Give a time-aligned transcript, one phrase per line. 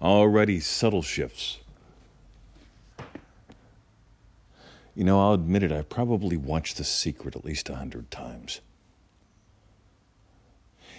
[0.00, 1.58] Already subtle shifts.
[4.94, 8.60] You know, I'll admit it, I probably watched The Secret at least a hundred times.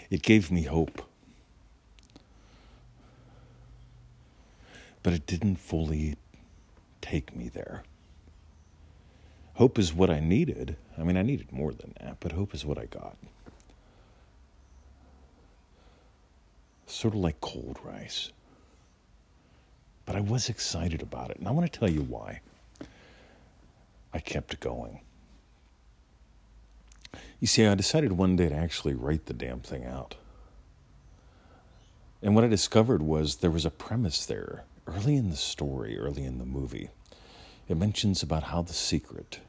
[0.10, 1.02] It gave me hope.
[5.04, 6.16] But it didn't fully
[7.02, 7.84] take me there.
[9.56, 10.78] Hope is what I needed.
[10.98, 13.18] I mean, I needed more than that, but hope is what I got.
[16.88, 18.32] Sort of like cold rice.
[20.10, 22.42] But I was excited about it, and I want to tell you why.
[24.12, 25.02] I kept going.
[27.40, 30.16] You see, I decided one day to actually write the damn thing out.
[32.24, 36.26] And what I discovered was there was a premise there early in the story, early
[36.26, 36.90] in the movie.
[37.68, 39.42] It mentions about how the secret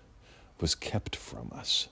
[0.60, 1.88] was kept from us.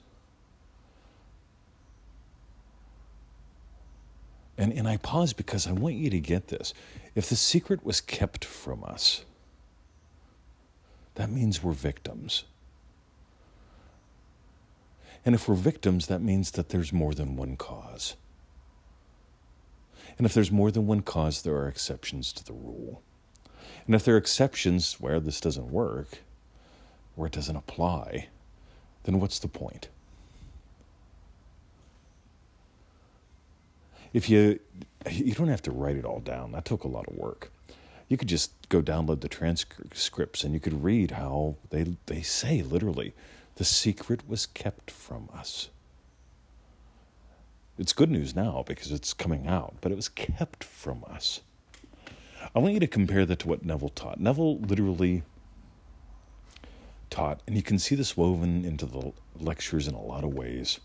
[4.58, 6.74] And, and I pause because I want you to get this.
[7.14, 9.24] If the secret was kept from us,
[11.14, 12.44] that means we're victims.
[15.24, 18.16] And if we're victims, that means that there's more than one cause.
[20.16, 23.02] And if there's more than one cause, there are exceptions to the rule.
[23.86, 26.18] And if there are exceptions where this doesn't work,
[27.14, 28.28] where it doesn't apply,
[29.04, 29.88] then what's the point?
[34.12, 34.60] If you
[35.10, 36.52] you don't have to write it all down.
[36.52, 37.50] That took a lot of work.
[38.08, 42.62] You could just go download the transcripts and you could read how they they say
[42.62, 43.14] literally
[43.56, 45.68] the secret was kept from us.
[47.78, 51.40] It's good news now because it's coming out, but it was kept from us.
[52.54, 54.18] I want you to compare that to what Neville taught.
[54.18, 55.22] Neville literally
[57.10, 60.80] taught, and you can see this woven into the lectures in a lot of ways,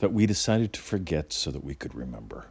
[0.00, 2.46] that we decided to forget so that we could remember.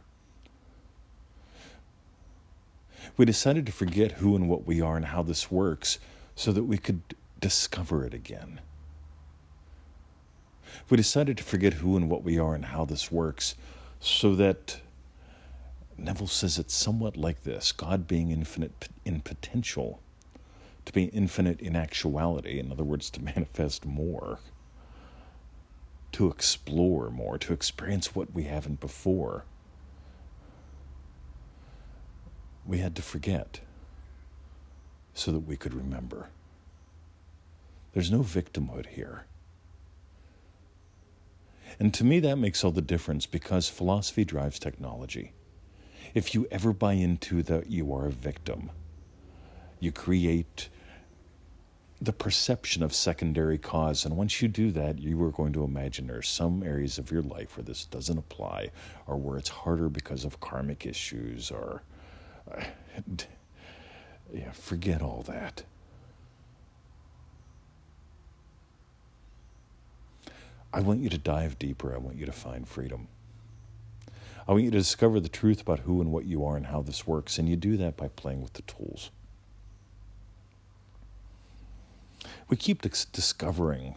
[3.16, 5.98] We decided to forget who and what we are and how this works
[6.34, 7.02] so that we could
[7.40, 8.60] discover it again.
[10.88, 13.56] We decided to forget who and what we are and how this works
[14.00, 14.80] so that
[15.98, 20.00] Neville says it somewhat like this God being infinite in potential,
[20.86, 24.38] to be infinite in actuality, in other words, to manifest more,
[26.20, 29.46] to explore more, to experience what we haven't before.
[32.66, 33.60] We had to forget
[35.14, 36.28] so that we could remember.
[37.94, 39.24] There's no victimhood here.
[41.78, 45.32] And to me, that makes all the difference because philosophy drives technology.
[46.12, 48.70] If you ever buy into that you are a victim,
[49.78, 50.68] you create
[52.00, 54.04] the perception of secondary cause.
[54.04, 57.10] And once you do that, you are going to imagine there are some areas of
[57.10, 58.70] your life where this doesn't apply
[59.06, 61.82] or where it's harder because of karmic issues or.
[64.32, 65.64] Yeah, forget all that.
[70.72, 71.92] I want you to dive deeper.
[71.94, 73.08] I want you to find freedom.
[74.46, 76.82] I want you to discover the truth about who and what you are and how
[76.82, 77.38] this works.
[77.38, 79.10] And you do that by playing with the tools.
[82.50, 83.94] We keep dis- discovering,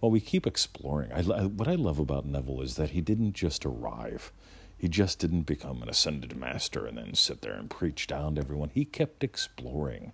[0.00, 1.10] well, we keep exploring.
[1.10, 4.30] I, I, what I love about Neville is that he didn't just arrive,
[4.76, 8.42] he just didn't become an ascended master and then sit there and preach down to
[8.42, 8.70] everyone.
[8.72, 10.12] He kept exploring.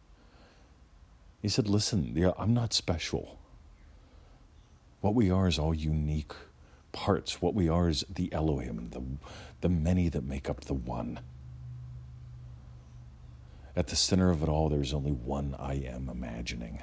[1.43, 3.39] He said, Listen, I'm not special.
[5.03, 6.33] What we are is all unique
[6.93, 7.43] parts.
[7.43, 9.03] What we are is the Elohim, the,
[9.61, 11.21] the many that make up the one.
[13.77, 16.83] At the center of it all, there's only one I am imagining.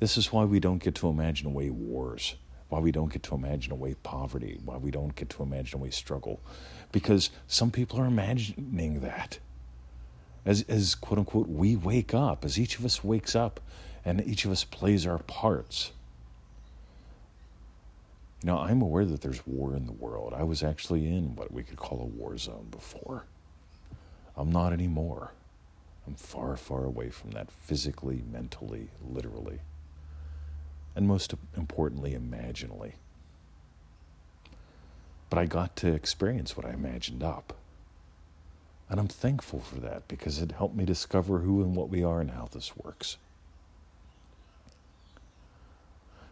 [0.00, 2.34] This is why we don't get to imagine away wars,
[2.68, 5.90] why we don't get to imagine away poverty, why we don't get to imagine away
[5.90, 6.40] struggle.
[6.90, 9.38] Because some people are imagining that.
[10.44, 13.60] As, as quote unquote, we wake up, as each of us wakes up
[14.04, 15.92] and each of us plays our parts
[18.42, 20.34] you know, I'm aware that there's war in the world.
[20.36, 23.24] I was actually in what we could call a war zone before.
[24.36, 25.32] I'm not anymore.
[26.06, 29.60] I'm far, far away from that physically, mentally, literally,
[30.96, 32.94] and most importantly, imaginally.
[35.30, 37.54] But I got to experience what I imagined up.
[38.90, 42.20] And I'm thankful for that because it helped me discover who and what we are
[42.20, 43.16] and how this works.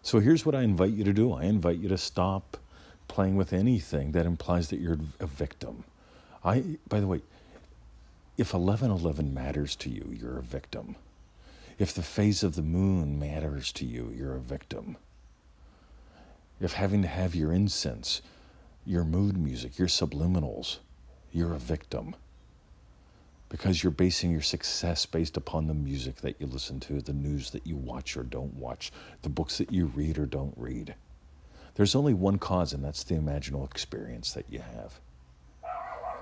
[0.02, 2.58] So here's what I invite you to do I invite you to stop
[3.08, 5.84] playing with anything that implies that you're a victim.
[6.44, 7.22] I, by the way,
[8.40, 10.96] if 1111 matters to you, you're a victim.
[11.78, 14.96] If the phase of the moon matters to you, you're a victim.
[16.60, 18.22] If having to have your incense,
[18.86, 20.78] your mood music, your subliminals,
[21.32, 22.14] you're a victim.
[23.50, 27.50] because you're basing your success based upon the music that you listen to, the news
[27.50, 28.92] that you watch or don't watch,
[29.22, 30.94] the books that you read or don't read.
[31.74, 35.00] There's only one cause, and that's the imaginal experience that you have.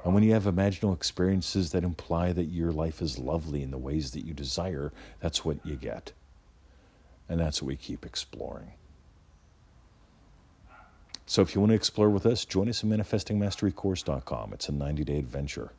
[0.05, 3.79] And when you have imaginal experiences that imply that your life is lovely in the
[3.79, 6.13] ways that you desire, that's what you get.
[7.29, 8.73] And that's what we keep exploring.
[11.27, 14.55] So if you want to explore with us, join us at manifestingmasterycourse.com.
[14.55, 15.73] It's a 90 day adventure.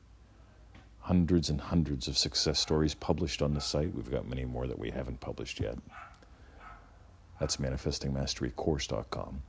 [0.99, 3.95] Hundreds and hundreds of success stories published on the site.
[3.95, 5.79] We've got many more that we haven't published yet.
[7.39, 9.41] That's manifestingmasterycourse.com.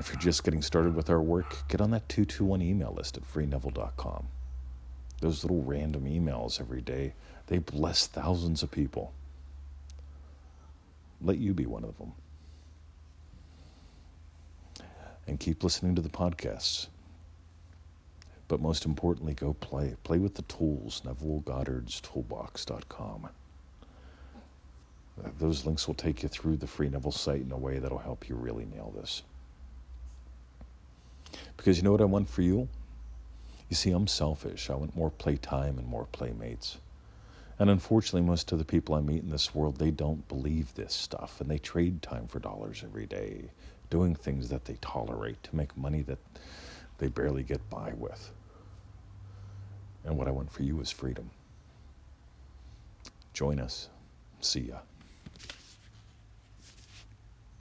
[0.00, 3.22] If you're just getting started with our work, get on that 221 email list at
[3.22, 4.28] freeneville.com.
[5.20, 7.12] Those little random emails every day,
[7.48, 9.12] they bless thousands of people.
[11.20, 12.12] Let you be one of them.
[15.26, 16.86] And keep listening to the podcasts.
[18.48, 19.96] But most importantly, go play.
[20.02, 23.28] Play with the tools, Neville Goddard's toolbox.com.
[25.38, 28.30] Those links will take you through the Free Neville site in a way that'll help
[28.30, 29.24] you really nail this.
[31.60, 32.70] Because you know what I want for you?
[33.68, 34.70] You see, I'm selfish.
[34.70, 36.78] I want more playtime and more playmates.
[37.58, 40.94] And unfortunately, most of the people I meet in this world, they don't believe this
[40.94, 41.38] stuff.
[41.38, 43.50] And they trade time for dollars every day,
[43.90, 46.18] doing things that they tolerate to make money that
[46.96, 48.32] they barely get by with.
[50.06, 51.28] And what I want for you is freedom.
[53.34, 53.90] Join us.
[54.40, 54.78] See ya.